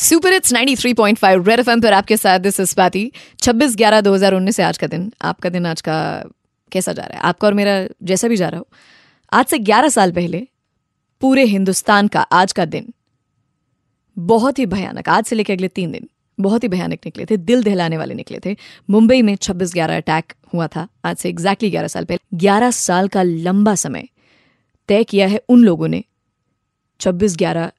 Super 0.00 0.32
it's 0.32 0.52
93.5 0.52 1.48
red 1.48 1.60
FM 1.60 1.80
पर 1.80 1.92
आपके 1.92 2.16
साथ 2.16 2.38
दिस 2.38 2.60
इज़ 2.60 2.74
बाती 2.76 3.12
26 3.38 3.74
11 3.76 4.00
2019 4.00 4.56
से 4.56 4.62
आज 4.62 4.78
का 4.78 4.86
दिन, 4.86 5.12
आपका 5.22 5.48
दिन 5.48 5.66
आज 5.66 5.80
का 5.80 6.24
कैसा 6.72 6.92
जा 6.92 7.02
रहा 7.02 7.18
है? 7.18 7.22
आपका 7.22 7.48
और 7.48 7.54
मेरा 7.54 7.74
जैसा 8.02 8.28
भी 8.28 8.36
जा 8.36 8.48
रहा 8.48 8.60
हो। 8.60 8.66
आज 9.32 9.46
से 9.46 9.58
11 9.58 9.88
साल 9.88 10.12
पहले 10.12 10.46
पूरे 11.20 11.44
हिंदुस्तान 11.44 12.08
का 12.08 12.20
आज 12.20 12.52
का 12.52 12.64
दिन 12.64 12.92
बहुत 14.16 14.58
ही 14.58 14.66
भयानक, 14.66 15.08
आज 15.08 15.24
से 15.24 15.36
लेकर 15.36 15.52
अगले 15.52 15.68
तीन 15.68 15.92
दिन 15.92 16.08
बहुत 16.38 16.62
ही 16.62 16.68
भयानक 16.68 16.98
निकले 17.04 17.24
थे, 17.24 17.36
दिल 17.36 17.62
दहलाने 17.62 17.96
वाले 17.98 18.14
निकले 18.14 18.40
थे। 18.44 18.56
मुंबई 18.90 19.20
में 19.22 19.34
26 19.36 19.72
ग्यारह 19.72 19.96
अटैक 19.96 20.32
हुआ 20.54 20.66
था, 20.66 20.86
आज 21.04 21.16
से 21.16 21.28
एग्जैक्टली 21.28 21.70
ग्यारह 21.70 21.88
साल 21.88 22.04
पहले। 22.04 22.38
ग्यारह 22.38 22.70
साल 22.70 23.08
का 23.08 23.22
लंबा 23.22 23.74
समय 23.74 24.08
तय 24.88 25.04
किया 25.04 25.26
है 25.26 25.42
उन 25.48 25.64
लोगों 25.64 25.88
ने, 25.88 26.02
छब्बीस 27.00 27.36
ग्यारह 27.36 27.70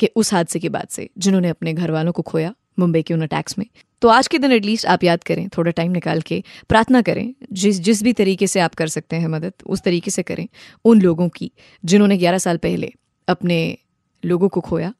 के 0.00 0.10
उस 0.16 0.32
हादसे 0.34 0.58
के 0.58 0.68
बाद 0.68 0.88
से, 0.88 1.08
जिन्होंने 1.18 1.48
अपने 1.48 1.74
घर 1.74 1.90
वालों 1.90 2.12
को 2.12 2.22
खोया 2.22 2.54
मुंबई 2.78 3.02
के 3.02 3.14
उन 3.14 3.22
अटैक्स 3.22 3.58
में। 3.58 3.66
तो 4.02 4.08
आज 4.08 4.28
के 4.28 4.38
दिन 4.38 4.52
एटलीस्ट 4.52 4.86
आप 4.86 5.04
याद 5.04 5.24
करें, 5.24 5.48
थोड़ा 5.48 5.70
टाइम 5.70 5.92
निकाल 5.92 6.20
के 6.20 6.42
प्रार्थना 6.68 7.02
करें, 7.02 7.34
जिस 7.52 7.80
जिस 7.80 8.02
भी 8.02 8.12
तरीके 8.12 8.46
से 8.46 8.60
आप 8.60 8.74
कर 8.74 8.88
सकते 8.88 9.16
हैं 9.16 9.28
मदद, 9.28 9.52
उस 9.66 9.80
तरीके 9.80 10.10
से 10.10 10.22
करें। 10.22 10.46
उन 10.84 11.00
लोगों 11.00 11.28
की, 11.28 11.50
जिन्होंने 11.84 12.16
ग्यारह 12.16 12.38
साल 12.38 12.56
पहले 12.56 12.92
अपने 13.28 13.78
लोगों 14.24 14.48
को 14.48 14.60
खोया, 14.60 14.92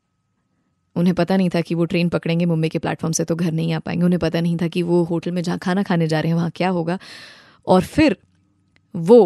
उन्हें 0.97 1.15
पता 1.15 1.37
नहीं 1.37 1.49
था 1.49 1.61
कि 1.61 1.75
वो 1.75 1.85
ट्रेन 1.85 2.09
पकड़ेंगे 2.09 2.45
मुंबई 2.45 2.69
के 2.69 2.79
प्लेटफॉर्म 2.79 3.13
से 3.13 3.25
तो 3.25 3.37
घर 3.37 3.53
नहीं 3.53 3.73
आ 3.73 3.79
पाएँगे। 3.79 4.05
उन्हें 4.05 4.19
पता 4.19 4.41
नहीं 4.41 4.57
था 4.57 4.69
कि 4.69 4.83
वो 4.83 5.03
होटल 5.05 5.33
में 5.33 5.43
जहाँ 5.43 5.59
खाना 5.59 5.83
खाने 5.83 6.07
जा 6.07 6.21
रहे 6.21 6.29
हैं, 6.29 6.37
वहाँ 6.37 6.51
क्या 6.55 6.69
होगा। 6.69 6.99
और 7.67 7.83
फिर 7.83 8.17
वो 8.95 9.21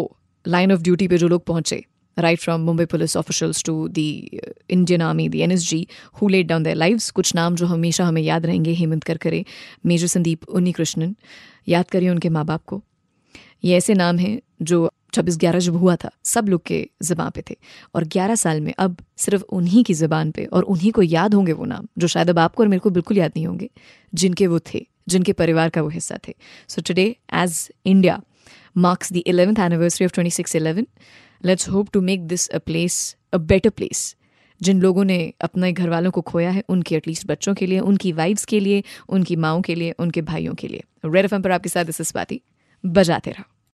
लाइन 0.45 0.71
ऑफ़ 0.71 0.81
ड्यूटी 0.81 1.07
पे 1.07 1.17
जो 1.17 1.27
लोग 1.27 1.45
पहुँचे 1.45 1.83
right 2.17 2.39
from 2.39 2.65
Mumbai 2.65 2.87
police 2.87 3.15
officials 3.15 3.61
to 3.63 3.89
the 3.89 4.29
uh, 4.43 4.51
Indian 4.69 5.01
Army, 5.01 5.27
the 5.27 5.41
NSG, 5.41 5.87
who 6.13 6.29
laid 6.29 6.47
down 6.47 6.63
their 6.63 6.75
lives. 6.75 7.11
कुछ 7.11 7.35
नाम 7.35 7.55
जो 7.55 7.65
हमेशा 7.65 8.05
हमें 8.05 8.21
याद 8.21 8.45
रहेंगे 8.45 8.73
हेमंत 8.73 9.03
करकरे 9.03 9.45
मेजर 9.85 10.07
संदीप 10.07 10.49
उन्नी 10.49 10.71
कृष्णन 10.71 11.15
याद 11.67 11.89
करिए 11.89 12.09
उनके 12.09 12.29
माँ 12.29 12.45
बाप 12.45 12.63
को। 12.67 12.83
ये 13.63 13.77
ऐसे 13.77 13.93
नाम 13.93 14.17
हैं 14.17 14.39
जो 14.61 14.91
छब्बीस 15.13 15.37
ग्यारह 15.37 15.59
जब 15.59 15.75
हुआ 15.75 15.95
था 15.95 16.09
सब 16.23 16.47
लोग 16.49 16.63
के 16.63 16.89
ज़बान 17.03 17.29
पे 17.29 17.43
थे। 17.49 17.57
और 17.95 18.03
ग्यारह 18.03 18.35
साल 18.35 18.61
में 18.61 18.73
अब 18.79 18.97
सिर्फ़ 19.17 19.43
उन्हीं 19.43 19.83
की 19.83 19.93
ज़बान 19.93 20.31
पे 20.31 20.45
और 20.45 20.63
उन्हीं 20.63 20.91
को 20.91 21.01
याद 21.01 21.33
होंगे 21.33 21.53
वो 21.53 21.65
नाम 21.65 21.87
जो 21.97 22.07
शायद 22.07 22.29
अब 22.29 22.39
आपको 22.39 22.63
और 22.63 22.69
मेरे 22.69 22.79
को 22.79 22.89
बिल्कुल 22.89 23.17
याद 23.17 23.31
नहीं 23.35 23.47
होंगे 23.47 23.69
जिनके 24.13 24.47
वो 24.47 24.59
थे 24.73 24.87
जिनके 25.07 25.33
परिवार 25.33 25.69
का 25.69 25.81
वो 25.81 25.89
हिस्सा 25.89 26.19
थे। 26.27 26.35
So 26.67 26.81
today 26.81 27.15
as 27.33 27.69
India 27.85 28.21
marks 28.77 29.09
the 29.09 29.23
11th 29.27 29.59
anniversary 29.59 30.05
of 30.05 30.11
2611 30.11 30.85
let's 31.45 31.69
hope 31.69 31.89
to 31.93 32.01
make 32.01 32.27
this 32.27 32.47
a 32.47 32.57
place 32.57 33.15
a 33.33 33.37
better 33.37 33.69
place 33.69 34.15
जिन 34.61 34.81
लोगों 34.81 35.03
ने 35.03 35.33
अपने 35.41 35.73
घर 35.73 35.89
वालों 35.89 36.11
को 36.11 36.21
खोया 36.21 36.49
है, 36.49 36.63
उनके 36.69 36.95
एटलीस्ट 36.95 37.27
बच्चों 37.27 37.53
के 37.53 37.65
लिए, 37.65 37.79
उनकी 37.79 38.11
वाइफ्स 38.11 38.45
के 38.45 38.59
लिए, 38.59 38.83
उनकी 39.09 39.35
माओ 39.35 39.61
के 39.61 39.75
लिए, 39.75 39.91
उनके 39.91 40.21
भाइयों 40.21 40.53
के 40.53 40.67
लिए। 40.67 40.83
रेड 41.05 41.25
एफ़ 41.25 41.35
पर 41.35 41.51
आपके 41.51 41.69
साथ 41.69 41.85
इस 41.89 42.15
बाती 42.15 42.41
बजाते 42.85 43.31
रहो। 43.31 43.54